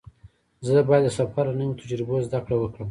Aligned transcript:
زه 0.65 0.73
باید 0.89 1.03
د 1.05 1.09
سفر 1.19 1.43
له 1.49 1.55
نویو 1.59 1.79
تجربو 1.81 2.15
زده 2.27 2.39
کړه 2.45 2.55
وکړم. 2.59 2.79